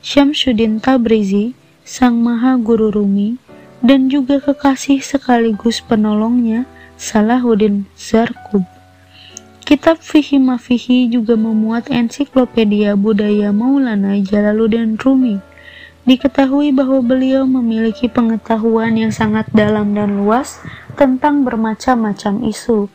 [0.00, 1.52] Syamsuddin Tabrizi,
[1.84, 3.36] sang maha guru Rumi,
[3.84, 6.64] dan juga kekasih sekaligus penolongnya,
[6.96, 8.64] Salahuddin Zarkub.
[9.60, 15.36] Kitab Fihi Mafihi juga memuat ensiklopedia budaya Maulana Jalaluddin Rumi.
[16.08, 20.64] Diketahui bahwa beliau memiliki pengetahuan yang sangat dalam dan luas
[20.96, 22.88] tentang bermacam-macam isu.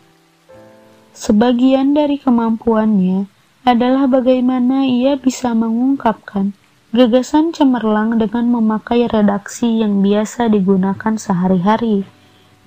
[1.14, 3.30] Sebagian dari kemampuannya
[3.62, 6.58] adalah bagaimana ia bisa mengungkapkan
[6.96, 12.08] gagasan cemerlang dengan memakai redaksi yang biasa digunakan sehari-hari.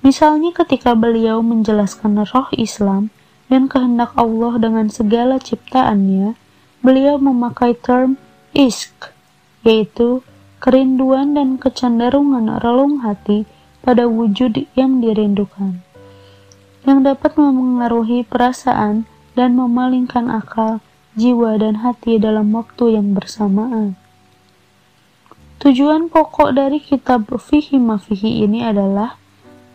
[0.05, 3.09] Misalnya ketika beliau menjelaskan roh Islam,
[3.49, 6.37] dan kehendak Allah dengan segala ciptaannya,
[6.85, 8.15] beliau memakai term
[8.53, 9.11] isk,
[9.65, 10.21] yaitu
[10.61, 13.49] kerinduan dan kecenderungan relung hati
[13.81, 15.81] pada wujud yang dirindukan,
[16.85, 20.77] yang dapat memengaruhi perasaan dan memalingkan akal,
[21.17, 23.97] jiwa, dan hati dalam waktu yang bersamaan.
[25.59, 29.19] Tujuan pokok dari kitab Fihi Mafihi ini adalah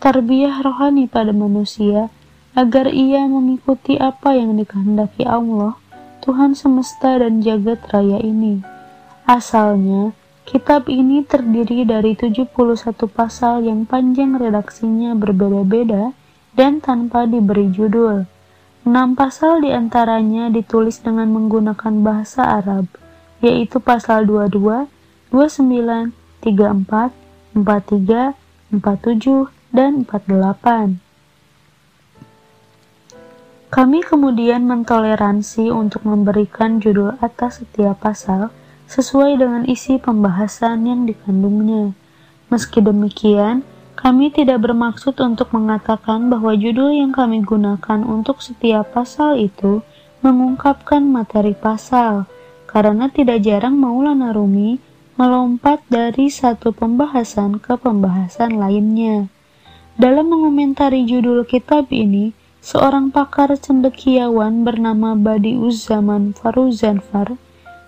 [0.01, 2.09] tarbiyah rohani pada manusia
[2.57, 5.77] agar ia mengikuti apa yang dikehendaki Allah,
[6.25, 8.65] Tuhan semesta dan jagat raya ini.
[9.29, 10.17] Asalnya,
[10.49, 12.49] kitab ini terdiri dari 71
[13.05, 16.17] pasal yang panjang redaksinya berbeda-beda
[16.57, 18.25] dan tanpa diberi judul.
[18.89, 22.89] Enam pasal di antaranya ditulis dengan menggunakan bahasa Arab,
[23.45, 24.94] yaitu pasal 22,
[25.35, 26.15] 29,
[26.47, 27.11] 34,
[27.59, 28.39] 43,
[28.71, 31.03] 47, dan 48.
[33.67, 38.55] Kami kemudian mentoleransi untuk memberikan judul atas setiap pasal
[38.87, 41.99] sesuai dengan isi pembahasan yang dikandungnya.
[42.47, 43.67] Meski demikian,
[43.99, 49.83] kami tidak bermaksud untuk mengatakan bahwa judul yang kami gunakan untuk setiap pasal itu
[50.23, 52.31] mengungkapkan materi pasal,
[52.71, 59.31] karena tidak jarang Maulana Rumi melompat dari satu pembahasan ke pembahasan lainnya.
[59.95, 67.39] Dalam mengomentari judul kitab ini, seorang pakar cendekiawan bernama Badiuz Zaman Faruzanfar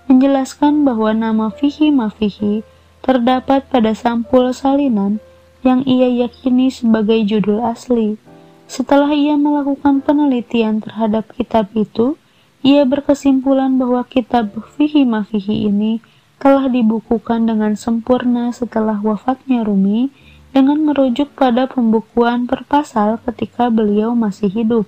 [0.06, 2.62] menjelaskan bahwa nama Fihi Mafihi
[3.02, 5.18] terdapat pada sampul salinan
[5.66, 8.22] yang ia yakini sebagai judul asli.
[8.70, 12.14] Setelah ia melakukan penelitian terhadap kitab itu,
[12.62, 15.98] ia berkesimpulan bahwa kitab Fihi Mafihi ini
[16.36, 20.12] telah dibukukan dengan sempurna setelah wafatnya Rumi
[20.52, 24.86] dengan merujuk pada pembukuan per pasal ketika beliau masih hidup.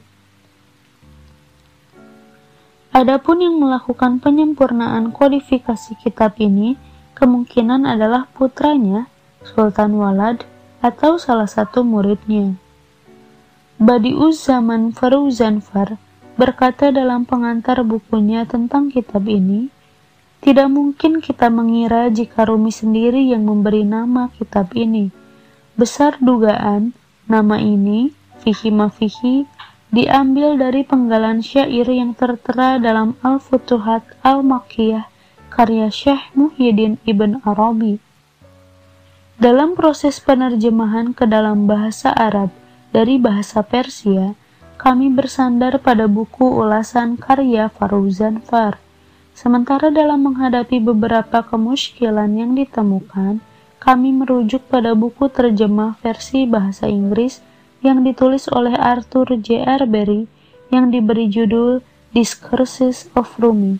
[2.88, 6.74] Adapun yang melakukan penyempurnaan kodifikasi kitab ini
[7.14, 9.12] kemungkinan adalah putranya,
[9.44, 10.42] Sultan Walad,
[10.80, 12.56] atau salah satu muridnya.
[13.78, 16.00] Badiuz zaman Faruzanfar
[16.34, 19.70] berkata dalam pengantar bukunya tentang kitab ini,
[20.38, 25.10] tidak mungkin kita mengira jika Rumi sendiri yang memberi nama kitab ini.
[25.74, 26.94] Besar dugaan,
[27.26, 29.46] nama ini, Fihi Mafihi,
[29.90, 35.10] diambil dari penggalan syair yang tertera dalam Al-Futuhat Al-Makkiyah
[35.48, 37.98] karya Syekh Muhyiddin Ibn Arabi.
[39.38, 42.50] Dalam proses penerjemahan ke dalam bahasa Arab
[42.90, 44.34] dari bahasa Persia,
[44.78, 48.78] kami bersandar pada buku ulasan karya Faruzan Far.
[49.38, 53.38] Sementara dalam menghadapi beberapa kemusykilan yang ditemukan,
[53.78, 57.38] kami merujuk pada buku terjemah versi bahasa Inggris
[57.78, 59.62] yang ditulis oleh Arthur J.
[59.62, 59.86] R.
[59.86, 60.26] Berry
[60.74, 63.78] yang diberi judul Discourses of Rumi.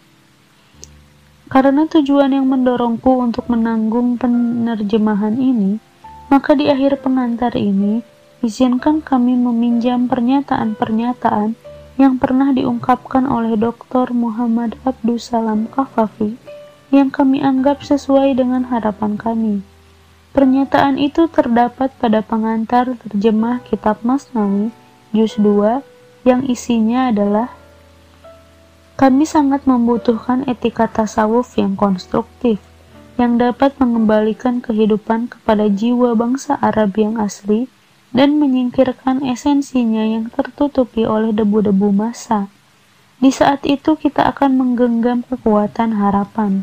[1.51, 5.83] Karena tujuan yang mendorongku untuk menanggung penerjemahan ini,
[6.31, 8.07] maka di akhir pengantar ini
[8.47, 11.59] izinkan kami meminjam pernyataan-pernyataan
[11.99, 14.15] yang pernah diungkapkan oleh Dr.
[14.15, 16.39] Muhammad Abdus Salam Kafafi
[16.95, 19.67] yang kami anggap sesuai dengan harapan kami.
[20.31, 24.71] Pernyataan itu terdapat pada pengantar terjemah kitab Masnawi,
[25.11, 25.83] juz 2,
[26.23, 27.51] yang isinya adalah
[28.95, 32.63] kami sangat membutuhkan etika tasawuf yang konstruktif,
[33.19, 37.67] yang dapat mengembalikan kehidupan kepada jiwa bangsa Arab yang asli
[38.13, 42.49] dan menyingkirkan esensinya yang tertutupi oleh debu-debu masa.
[43.19, 46.63] Di saat itu kita akan menggenggam kekuatan harapan.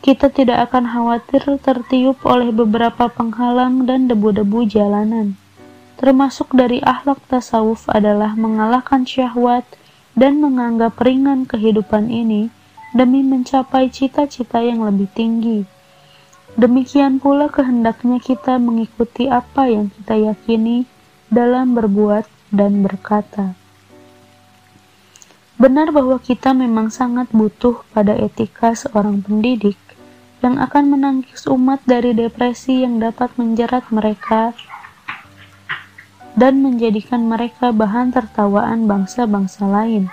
[0.00, 5.34] Kita tidak akan khawatir tertiup oleh beberapa penghalang dan debu-debu jalanan.
[5.98, 9.66] Termasuk dari akhlak tasawuf adalah mengalahkan syahwat
[10.14, 12.54] dan menganggap ringan kehidupan ini
[12.94, 15.75] demi mencapai cita-cita yang lebih tinggi.
[16.56, 20.88] Demikian pula kehendaknya kita mengikuti apa yang kita yakini
[21.28, 23.52] dalam berbuat dan berkata.
[25.60, 29.76] Benar bahwa kita memang sangat butuh pada etika seorang pendidik
[30.40, 34.56] yang akan menangkis umat dari depresi yang dapat menjerat mereka
[36.36, 40.12] dan menjadikan mereka bahan tertawaan bangsa-bangsa lain,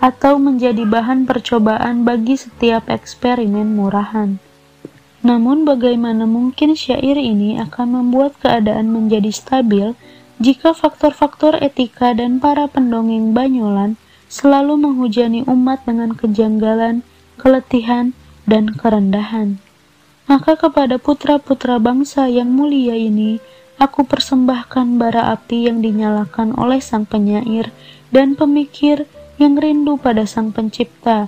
[0.00, 4.40] atau menjadi bahan percobaan bagi setiap eksperimen murahan.
[5.26, 9.98] Namun bagaimana mungkin syair ini akan membuat keadaan menjadi stabil
[10.38, 13.98] jika faktor-faktor etika dan para pendongeng Banyolan
[14.30, 17.02] selalu menghujani umat dengan kejanggalan,
[17.42, 18.14] keletihan,
[18.46, 19.58] dan kerendahan.
[20.30, 23.42] Maka kepada putra-putra bangsa yang mulia ini,
[23.82, 27.74] aku persembahkan bara api yang dinyalakan oleh sang penyair
[28.14, 29.10] dan pemikir
[29.42, 31.26] yang rindu pada sang pencipta,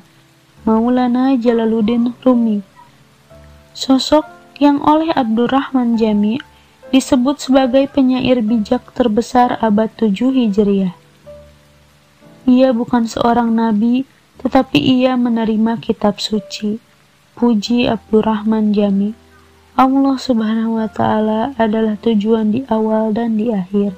[0.63, 2.78] Maulana Jalaluddin Rumi
[3.79, 4.27] sosok
[4.59, 6.43] yang oleh Abdurrahman Jami
[6.91, 10.99] disebut sebagai penyair bijak terbesar abad 7 Hijriah.
[12.51, 14.03] Ia bukan seorang nabi,
[14.43, 16.83] tetapi ia menerima kitab suci.
[17.39, 19.15] Puji Abdurrahman Jami.
[19.79, 23.95] Allah Subhanahu wa taala adalah tujuan di awal dan di akhir.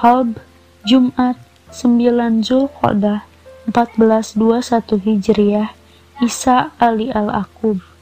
[0.00, 0.40] Halb
[0.88, 1.36] Jumat
[1.68, 3.28] 9 Zulqa'dah
[3.68, 5.76] 1421 Hijriah
[6.24, 7.95] Isa Ali Al-Aqub